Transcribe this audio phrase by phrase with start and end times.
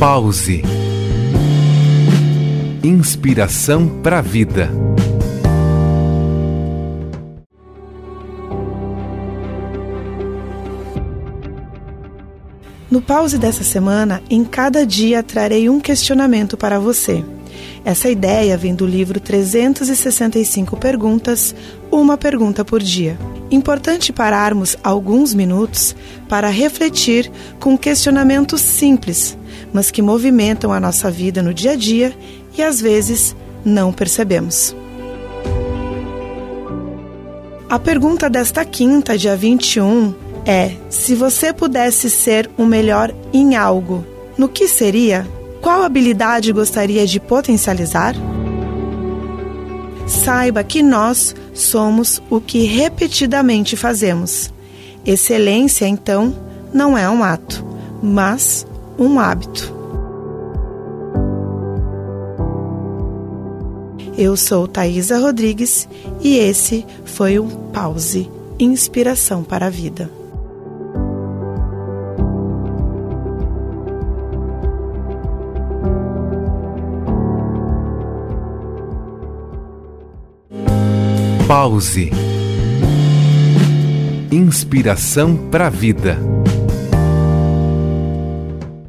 [0.00, 0.62] Pause.
[2.82, 4.70] Inspiração para a vida.
[12.90, 17.22] No pause dessa semana, em cada dia trarei um questionamento para você.
[17.84, 21.54] Essa ideia vem do livro 365 Perguntas,
[21.90, 23.18] uma pergunta por dia.
[23.50, 25.94] Importante pararmos alguns minutos
[26.26, 29.36] para refletir com questionamentos simples,
[29.72, 32.14] mas que movimentam a nossa vida no dia a dia
[32.56, 34.74] e às vezes não percebemos.
[37.68, 40.12] A pergunta desta quinta, dia 21,
[40.44, 44.04] é: se você pudesse ser o melhor em algo,
[44.36, 45.26] no que seria?
[45.60, 48.16] Qual habilidade gostaria de potencializar?
[50.06, 54.52] Saiba que nós somos o que repetidamente fazemos.
[55.06, 56.34] Excelência, então,
[56.72, 57.64] não é um ato,
[58.02, 58.66] mas
[59.00, 59.72] um hábito.
[64.18, 65.88] Eu sou Thaisa Rodrigues
[66.20, 70.10] e esse foi um Pause Inspiração para a Vida.
[81.48, 82.10] Pause.
[84.30, 86.39] Inspiração para a vida.